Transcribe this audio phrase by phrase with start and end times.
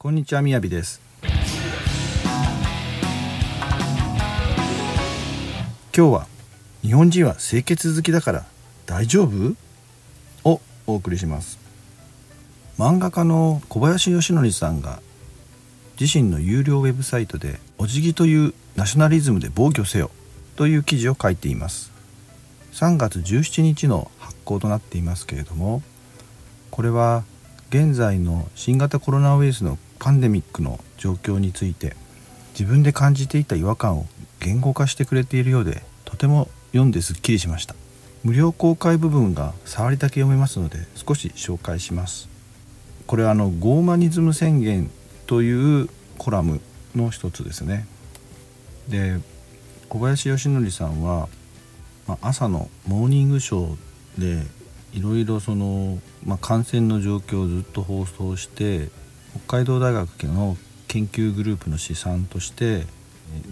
[0.00, 1.00] こんにちはみやびです。
[1.24, 1.32] 今
[5.92, 6.28] 日は
[6.82, 8.44] 日本人は清潔好きだから
[8.86, 9.56] 大丈夫？
[10.48, 11.58] をお送りします。
[12.78, 15.00] 漫画家の小林義則さんが
[16.00, 20.12] 自身の有料ウェブサイトでお辞儀というナショナリズムで防御せよ
[20.54, 21.90] という記事を書いています。
[22.70, 25.82] 3月17日の発行となっていますけれども
[26.70, 27.24] これは
[27.70, 31.96] 現在の新型コロナウイルスのパンデミックの状況について
[32.58, 34.06] 自分で感じていた違和感を
[34.40, 37.74] 言語化してくれているようでとても読んですっきりしました。
[38.24, 42.28] 無料公開部分が触りだけ読めますので少し紹介します。
[43.06, 44.90] これはあのゴーマニズム宣言
[45.26, 46.60] というコラム
[46.94, 47.86] の一つですね。
[48.88, 49.18] で
[49.88, 51.28] 小林義則さんは、
[52.06, 54.46] まあ、朝のモーニングショーで
[54.92, 58.88] いろいろその、まあ、感染の状況をずっと放送して
[59.46, 60.56] 北海道大学の
[60.88, 62.84] 研究グループの試算として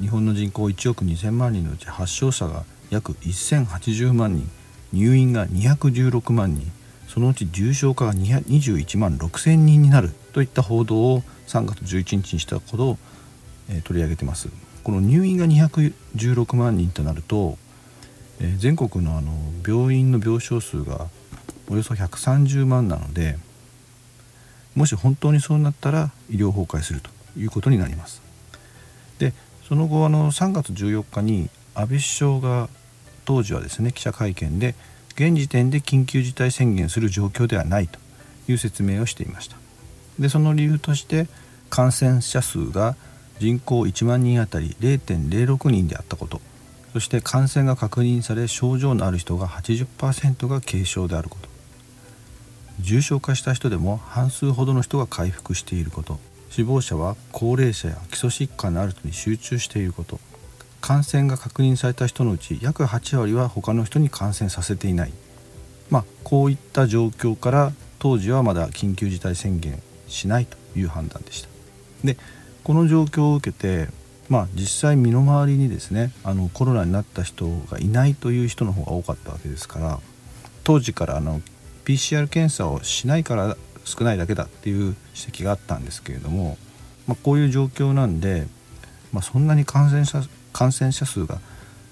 [0.00, 4.50] 日本の人口1億2,000万人のうち発症者が約1,080万人
[4.92, 6.70] 入院が216万人
[7.08, 12.98] そのうち重症化が21万6,000人になるといった報道を3月11日にしたことを、
[13.70, 14.48] え、取り上げてます。
[14.82, 17.56] この入院が216万人となると、
[18.40, 19.32] えー、全国のあの
[19.66, 21.06] 病院の病床数が
[21.68, 23.38] およそ130万なので
[24.76, 28.22] もし本当にそうなったら医療崩壊するということになります。
[29.18, 29.32] で
[29.66, 32.68] その後あの3月14日に安倍首相が
[33.24, 34.74] 当時はですね記者会見で
[35.14, 37.98] 現時点で緊急事態宣言する状況ではないと
[38.48, 39.56] いう説明をしていました。
[40.18, 41.26] でその理由として
[41.70, 42.96] 感染者数が
[43.38, 46.40] 人口1万人あたり0.06人であったこと。
[46.92, 51.55] そして感染が確認され症状のある人が80%が軽症であること。
[52.80, 56.18] 重症化した人でも半数ほどの人が回復していること。
[56.50, 60.20] 死亡者は高齢者や基礎疾患のある人に集中していること。
[60.80, 65.12] 感染が確認された人のうち約8割は他の人に感染させていない。
[65.90, 71.48] まあこういった状況から当時はまだ緊急事態宣言しないという判断でした。
[72.04, 72.16] で
[72.62, 73.88] この状況を受けて
[74.28, 80.00] まあ実際身の回りにですねあのコロナになった人がいないという人の方が多かったわけですから
[80.64, 81.40] 当時からあの
[81.86, 86.58] PCR 検査をしないから少ないだけだっていう指摘があったんですけれども、
[87.06, 88.46] まあ、こういう状況なんで、
[89.12, 91.36] まあ、そんなに感染者感染者数が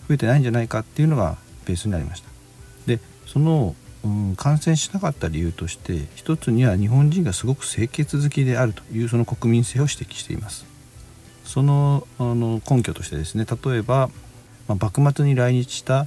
[0.08, 2.28] 増えてないんじゃないかっていうのがベースになりました。
[2.86, 10.66] でその、うん、感染しなかった理由として一つには日本人がすごく清潔好きであるというその国民性を指摘しています。
[11.44, 14.10] そのあの根拠としてですね例えば、
[14.66, 16.06] まあ、幕末に来日した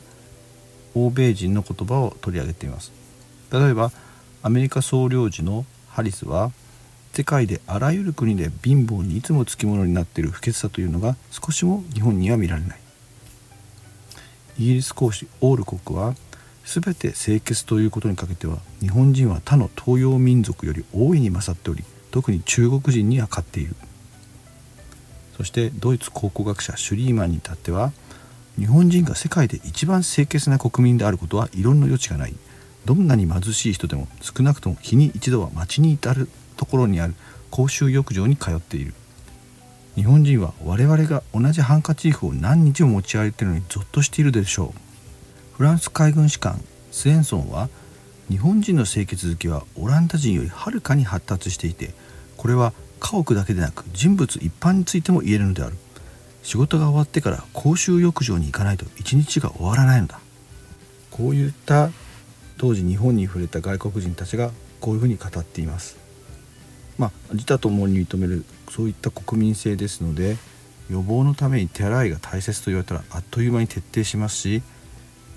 [0.93, 2.91] 欧米人の言葉を取り上げています。
[3.51, 3.91] 例えば
[4.43, 6.51] アメリカ総領事のハリスは
[7.13, 12.79] 世界であらゆる国で貧乏にいつもつきものになっている不潔さというのが少しも日本には見られない。
[14.59, 16.15] イギリス公使オール国は
[16.63, 23.75] 全て清潔ということにかけては日本人は他の東洋民族より大いに勝っており特に中国人には勝っている。
[25.37, 27.91] そしてドイツ考古学者シュリーマンに至っては
[28.57, 32.35] 日本人が世界で一番清潔な国民であることは異論の余地がない。
[32.87, 37.15] どんなに貧しい人でも少なくとも日に一度は町に至るところにある
[37.51, 38.93] 公衆浴場に通っている。
[39.95, 45.57] 日本人は我々が同じハンカチーフを何日も持ち歩いているのにゾッとしているでしょう。
[45.57, 47.67] フランス海軍士官スエンソンは
[48.29, 51.93] 日本人の清潔好きはオランダ人よりはるかに発達していて
[52.37, 52.71] これは
[53.01, 55.75] 家屋だけでなく人物一般についても言えるのである。
[56.41, 60.21] 仕事が終わってから公衆浴場に行かないと一日が終わらないのだ。
[61.11, 61.89] こういった
[62.57, 65.97] 当時日本に触れた外国人たちがこういうふうに語っています。
[66.97, 70.38] まあ自他ともに認めるそういった国民性ですので
[70.90, 74.62] 予防のために手洗いが大切と言われたらあっという間に徹底しますし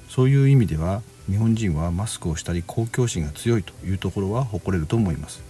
[0.09, 5.43] そういう意味では日本人はマスクをしたり公共心が強いというところは誇れると思います。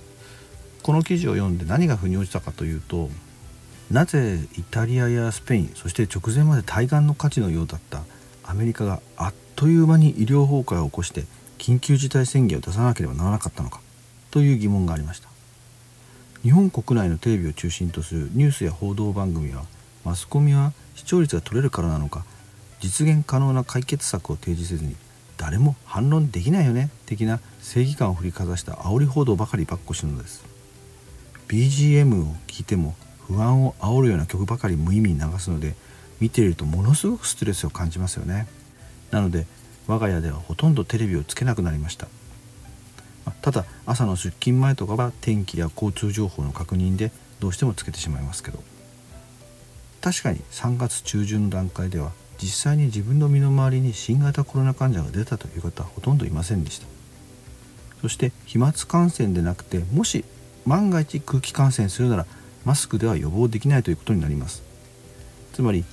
[0.82, 3.10] この記事を読んで何が腑に落ちたかというと
[3.90, 8.02] なぜイタリアやスペインそして直前まで対岸の価値のようだった
[8.44, 11.24] アメリカがあっという間に医療崩壊を起こして
[11.60, 13.80] 緊急事態宣言を出さなければならなかったのか
[14.30, 15.28] という疑問がありました。
[16.42, 19.64] 日本国内のテレビを中心とするニュースや報道番組は
[20.02, 22.24] マスコミは視聴率が取れるからなのか
[22.80, 24.96] 実現可能な解決策を提示せずに
[25.36, 30.42] 誰も反論できないよね的な正義感を振りかざした煽り報道ばかりばっこしのです。
[31.48, 32.94] BGM を聞いても
[33.26, 35.74] 不安を煽るような曲ばかり無意味に流すので
[36.20, 38.46] 見ているとものすごくストレスを感じますよね。
[39.10, 39.46] なので
[39.86, 42.08] 我が家ではほとんどテレビをつけなくなりました。
[43.42, 48.62] ただ朝の出勤前とかは天気や交通情報の確認でどうしてもつけてしまいますけど。
[50.00, 52.12] 確かに3月中旬の段階では
[52.42, 56.86] 実際に自分の身の回りに新型コロナ患者が出たという方はほとんどいませんでした。
[58.00, 60.24] そして飛沫感染でなくてもし
[60.64, 62.26] 万が一空気感染するなら
[62.64, 64.62] マスクでは予防できないということになります。
[65.52, 65.84] つまり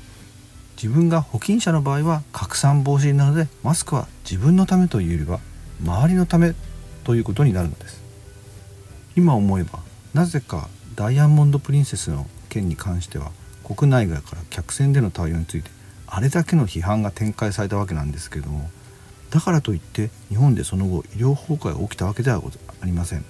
[0.82, 5.40] 自分が保菌者の場合は拡散防止なのでマスクは自分のためというよりは
[5.84, 6.54] 周りのため
[7.04, 8.04] ということになるのです。
[9.16, 9.80] 今思えば
[10.14, 13.32] なぜかダイヤモンド・プリンセスの件に関しては
[13.64, 15.72] 国内外から客船での対応について
[16.06, 18.70] あれだけの批判が展開されたわけなんですけれども
[19.32, 22.42] だからといって日本でその後医療崩壊が起きたわけでは
[22.82, 23.26] ありません。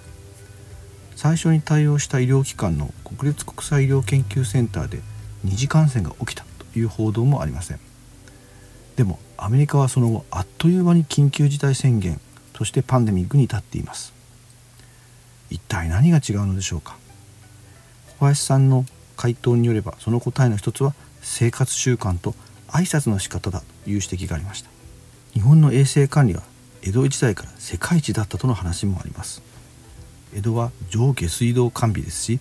[1.16, 5.00] 最初に対応した医療機関の国立国際医療研究センターで
[5.44, 6.46] 二次感染が起きた。
[6.78, 7.80] いう報道もありません。
[8.96, 12.20] でもアメリカはその後あっという間に緊急事態宣言
[12.56, 14.14] そしてパンデミックに至っています。
[15.50, 16.98] 一体何が違うのでしょうか？
[18.20, 18.86] 小林さんの
[19.16, 22.34] 回答によればその答えの一つは生活習慣と
[22.68, 24.70] 挨拶の仕方だという指摘がありました。
[25.34, 26.42] 日本の衛生管理は
[26.82, 29.42] 江戸時代から世界一だったとの話もあります。
[30.34, 32.40] 江戸は上下水道完備ですし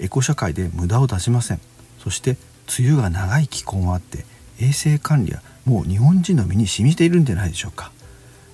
[0.00, 1.60] エコ社会で無駄を出しません。
[1.98, 2.36] そして
[2.78, 4.24] 梅雨が長い気候もあって
[4.60, 7.92] 衛生管理はもう日本人の身に染みているんじゃないでしょうか。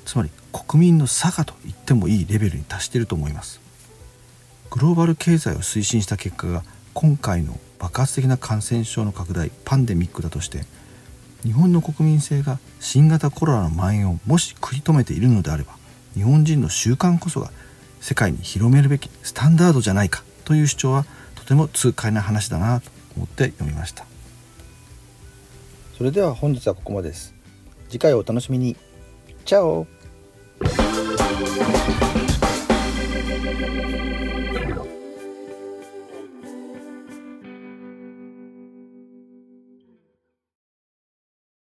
[0.05, 3.61] つまり国民の差がと言ってもいいレベルに達していると思います。
[4.71, 6.65] グローバル経済を推進した結果が
[6.95, 10.65] 今回の爆発的な感染症の拡大パンデミックだとして
[11.43, 15.77] 日本の国民性が新型コロナの蔓延をもし食い止めているのであれば
[16.15, 17.51] 日本人の習慣こそが
[18.01, 24.07] 世界に広めるべきスタンダードじゃないかという主張はとても痛快な話だなと思って読みました。
[25.97, 27.35] それでは本日はここまでです。
[27.89, 28.77] 次回お楽しみに。
[29.45, 29.87] チャオ。